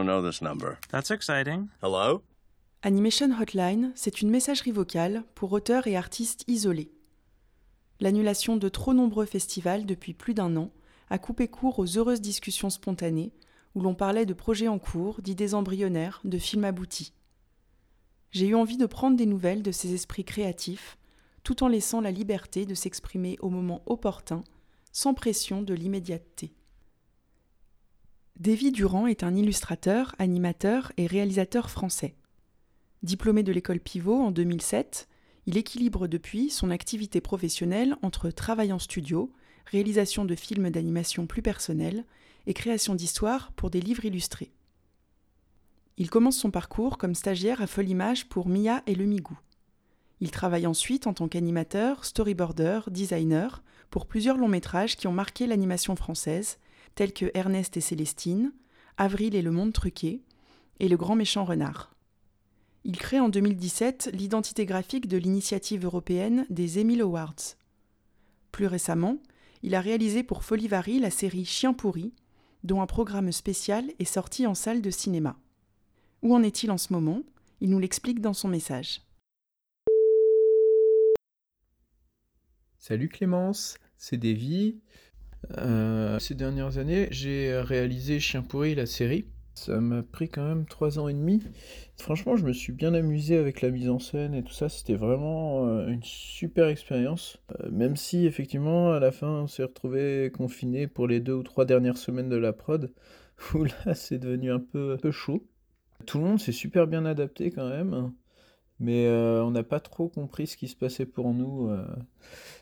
[0.00, 0.78] don't know this number.
[0.90, 1.68] That's exciting.
[1.82, 2.22] Hello?
[2.82, 6.90] Animation Hotline, c'est une messagerie vocale pour auteurs et artistes isolés.
[8.00, 10.70] L'annulation de trop nombreux festivals depuis plus d'un an
[11.10, 13.32] a coupé court aux heureuses discussions spontanées
[13.74, 17.12] où l'on parlait de projets en cours, d'idées embryonnaires, de films aboutis.
[18.30, 20.96] J'ai eu envie de prendre des nouvelles de ces esprits créatifs,
[21.44, 24.42] tout en laissant la liberté de s'exprimer au moment opportun,
[24.92, 26.52] sans pression de l'immédiateté.
[28.40, 32.14] Davy Durand est un illustrateur, animateur et réalisateur français.
[33.02, 35.08] Diplômé de l'école Pivot en 2007,
[35.44, 39.30] il équilibre depuis son activité professionnelle entre travail en studio,
[39.66, 42.06] réalisation de films d'animation plus personnels
[42.46, 44.52] et création d'histoires pour des livres illustrés.
[45.98, 49.38] Il commence son parcours comme stagiaire à Folimage pour Mia et le Migou.
[50.20, 55.46] Il travaille ensuite en tant qu'animateur, storyboarder, designer pour plusieurs longs métrages qui ont marqué
[55.46, 56.56] l'animation française,
[56.94, 58.52] tels que Ernest et Célestine,
[58.96, 60.22] Avril et le monde truqué
[60.78, 61.94] et Le grand méchant renard.
[62.84, 67.56] Il crée en 2017 l'identité graphique de l'initiative européenne des Emile Awards.
[68.52, 69.18] Plus récemment,
[69.62, 72.14] il a réalisé pour Folivari la série Chien pourri,
[72.64, 75.38] dont un programme spécial est sorti en salle de cinéma.
[76.22, 77.22] Où en est-il en ce moment?
[77.60, 79.02] Il nous l'explique dans son message.
[82.78, 84.80] Salut Clémence, c'est Davy.
[85.58, 89.26] Euh, ces dernières années, j'ai réalisé Chien pourri, la série.
[89.54, 91.42] Ça m'a pris quand même trois ans et demi.
[91.98, 94.68] Franchement, je me suis bien amusé avec la mise en scène et tout ça.
[94.68, 97.38] C'était vraiment euh, une super expérience.
[97.60, 101.42] Euh, même si, effectivement, à la fin, on s'est retrouvé confiné pour les deux ou
[101.42, 102.92] trois dernières semaines de la prod,
[103.54, 105.46] où là, c'est devenu un peu, un peu chaud.
[106.06, 108.12] Tout le monde s'est super bien adapté quand même.
[108.80, 111.70] Mais euh, on n'a pas trop compris ce qui se passait pour nous.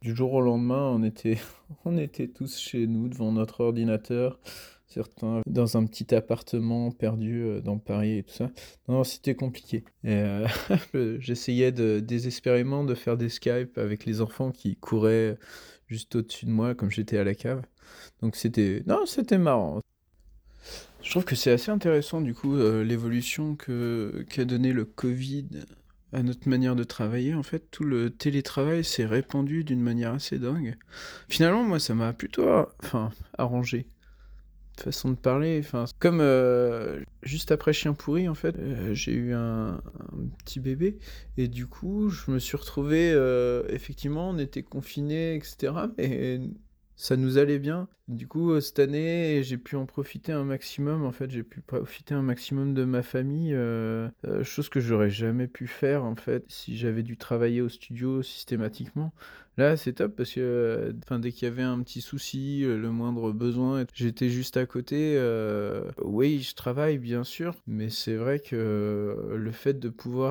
[0.00, 1.38] Du jour au lendemain, on était,
[1.84, 4.38] on était tous chez nous devant notre ordinateur
[4.94, 8.50] certains dans un petit appartement perdu euh, dans Paris et tout ça.
[8.88, 9.84] Non, c'était compliqué.
[10.04, 10.46] Euh,
[11.18, 15.36] j'essayais désespérément de faire des Skype avec les enfants qui couraient
[15.88, 17.62] juste au-dessus de moi comme j'étais à la cave.
[18.22, 19.80] Donc c'était non, c'était marrant.
[21.02, 25.48] Je trouve que c'est assez intéressant du coup euh, l'évolution que qu'a donné le Covid
[26.14, 27.34] à notre manière de travailler.
[27.34, 30.76] En fait, tout le télétravail s'est répandu d'une manière assez dingue.
[31.28, 32.48] Finalement, moi, ça m'a plutôt
[32.82, 33.86] enfin, arrangé
[34.82, 35.60] façon de parler.
[35.62, 39.80] Enfin, comme euh, juste après Chien pourri, en fait, euh, j'ai eu un,
[40.44, 40.98] petit bébé
[41.36, 43.12] et du coup, je me suis retrouvé.
[43.12, 45.72] Euh, effectivement, on était confinés, etc.
[45.98, 46.40] Mais
[46.96, 47.88] ça nous allait bien.
[48.08, 51.04] Du coup, cette année, j'ai pu en profiter un maximum.
[51.04, 53.56] En fait, j'ai pu profiter un maximum de ma famille,
[54.42, 59.12] chose que j'aurais jamais pu faire en fait si j'avais dû travailler au studio systématiquement.
[59.56, 62.90] Là, c'est top parce que enfin, dès qu'il y avait un petit souci, euh, le
[62.90, 65.14] moindre besoin, j'étais juste à côté.
[65.16, 70.24] Euh, oui, je travaille bien sûr, mais c'est vrai que euh, le fait de pouvoir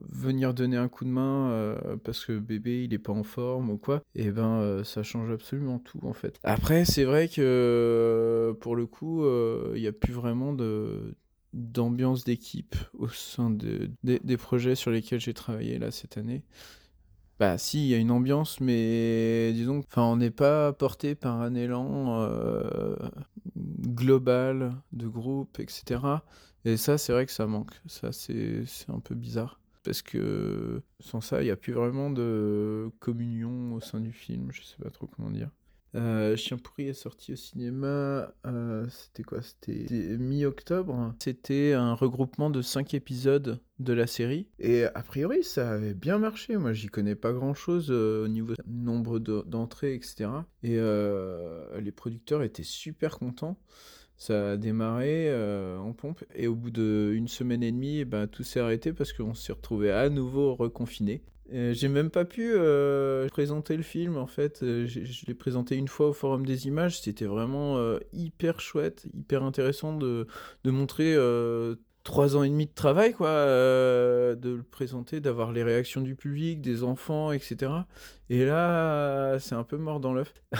[0.00, 3.78] venir donner un coup de main parce que bébé il est pas en forme ou
[3.78, 6.38] quoi, eh ben ça change absolument tout en fait.
[6.44, 9.24] Après, c'est vrai que pour le coup,
[9.74, 11.14] il n'y a plus vraiment de
[11.52, 16.42] d'ambiance d'équipe au sein des projets sur lesquels j'ai travaillé là cette année.
[17.40, 21.40] Bah si, il y a une ambiance, mais disons, enfin, on n'est pas porté par
[21.40, 22.94] un élan euh,
[23.56, 26.22] global de groupe, etc.
[26.66, 27.72] Et ça, c'est vrai que ça manque.
[27.86, 29.58] Ça, c'est un peu bizarre.
[29.82, 34.50] Parce que sans ça, il n'y a plus vraiment de communion au sein du film.
[34.52, 35.48] Je sais pas trop comment dire.
[35.96, 39.40] Euh, Chien pourri est sorti au cinéma, euh, c'était quoi?
[39.42, 39.86] C'était
[40.18, 41.14] mi-octobre.
[41.18, 44.46] C'était un regroupement de 5 épisodes de la série.
[44.58, 46.56] Et a priori, ça avait bien marché.
[46.56, 50.30] Moi, j'y connais pas grand-chose euh, au niveau nombre d'entrées, etc.
[50.62, 50.78] Et
[51.80, 53.58] les producteurs étaient super contents.
[54.16, 55.34] Ça a démarré
[55.78, 56.22] en pompe.
[56.34, 59.90] Et au bout d'une semaine et demie, ben, tout s'est arrêté parce qu'on s'est retrouvé
[59.90, 61.22] à nouveau reconfiné.
[61.52, 64.62] J'ai même pas pu euh, présenter le film en fait.
[64.62, 67.00] Euh, je l'ai présenté une fois au Forum des Images.
[67.00, 70.26] C'était vraiment euh, hyper chouette, hyper intéressant de,
[70.64, 71.16] de montrer
[72.04, 76.60] trois ans et demi de travail, quoi, de le présenter, d'avoir les réactions du public,
[76.60, 77.72] des enfants, etc.
[78.28, 80.32] Et là, c'est un peu mort dans l'œuf.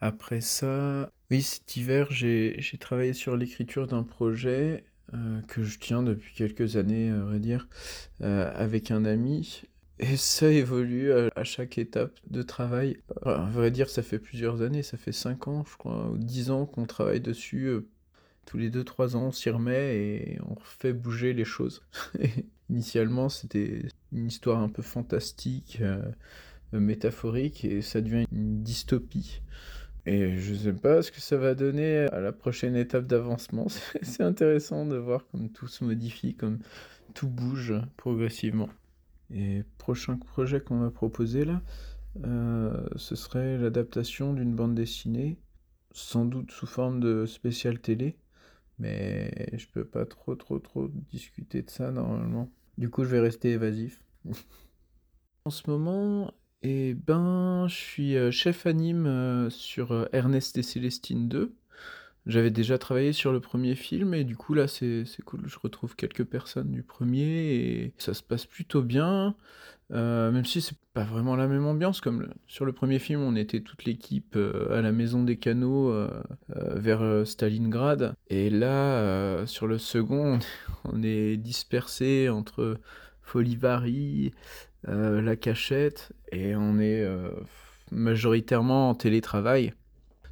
[0.00, 4.84] après ça, oui, cet hiver, j'ai travaillé sur l'écriture d'un projet
[5.14, 7.68] euh, que je tiens depuis quelques années, à vrai dire,
[8.22, 9.62] euh, avec un ami.
[10.00, 12.98] Et ça évolue à, chaque étape de travail.
[13.24, 16.50] à vrai dire, ça fait plusieurs années, ça fait 5 ans, je crois, ou 10
[16.50, 17.66] ans qu'on travaille dessus.
[17.66, 17.86] Euh,
[18.44, 21.82] tous les 2-3 ans, on s'y remet et on fait bouger les choses.
[22.70, 23.82] Initialement, c'était
[24.12, 25.80] une histoire un peu fantastique,
[26.72, 29.42] métaphorique, et ça devient une dystopie.
[30.06, 33.66] Et je sais pas ce que ça va donner à la prochaine étape d'avancement.
[34.02, 36.58] C'est intéressant de voir comme tout se modifie, comme
[37.14, 38.68] tout bouge progressivement.
[39.30, 41.62] Et prochain projet qu'on m'a proposé là,
[42.24, 45.38] euh, ce serait l'adaptation d'une bande dessinée,
[45.92, 48.18] sans doute sous forme de spécial télé,
[48.78, 52.50] mais je peux pas trop trop trop discuter de ça normalement.
[52.76, 54.02] Du coup, je vais rester évasif.
[55.46, 56.34] en ce moment,
[56.66, 61.52] eh ben, je suis euh, chef anime euh, sur euh, Ernest et Célestine 2.
[62.26, 65.94] J'avais déjà travaillé sur le premier film et du coup là c'est cool, je retrouve
[65.94, 69.34] quelques personnes du premier et ça se passe plutôt bien,
[69.90, 73.60] même si c'est pas vraiment la même ambiance comme sur le premier film on était
[73.60, 74.38] toute l'équipe
[74.70, 75.94] à la maison des canaux
[76.48, 78.14] vers Stalingrad.
[78.30, 80.38] Et là sur le second
[80.84, 82.78] on est dispersé entre
[83.20, 84.32] Folivari,
[84.86, 87.30] la cachette, et on est euh,
[87.90, 89.74] majoritairement en télétravail.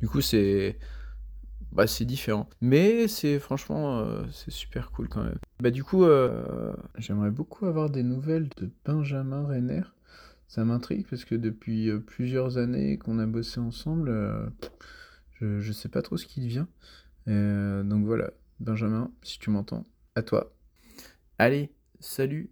[0.00, 0.78] Du coup, c'est
[1.72, 2.48] bah, c'est différent.
[2.60, 5.38] Mais c'est franchement, euh, c'est super cool quand même.
[5.60, 6.04] Bah du coup,
[6.96, 9.82] j'aimerais beaucoup avoir des nouvelles de Benjamin Renner.
[10.48, 14.52] Ça m'intrigue parce que depuis plusieurs années qu'on a bossé ensemble,
[15.40, 16.68] je, je sais pas trop ce qu'il vient.
[17.26, 19.84] donc voilà, Benjamin, si tu m'entends,
[20.14, 20.52] à toi.
[21.38, 21.70] Allez,
[22.00, 22.50] salut